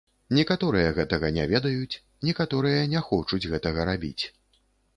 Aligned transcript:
Некаторыя 0.35 0.93
гэтага 0.99 1.29
не 1.35 1.45
ведаюць, 1.51 2.01
некаторыя 2.29 2.81
не 2.97 3.05
хочуць 3.11 3.43
гэтага 3.55 3.89
рабіць. 3.95 4.23